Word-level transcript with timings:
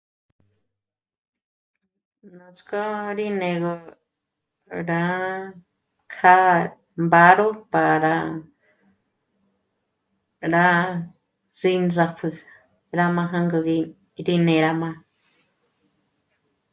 Núts'kó 2.37 2.81
rí 3.17 3.25
né'egö 3.39 3.73
rá 4.89 5.03
kjá 6.13 6.37
mbàro 7.05 7.47
para 7.71 8.11
rá 10.53 10.67
tsíndzapjü 11.57 12.29
rá 12.97 13.05
m'â'a 13.15 13.29
jângo 13.33 13.59
gí 13.67 13.79
rí 14.25 14.35
né'e 14.45 14.61
'àm'a 14.67 14.91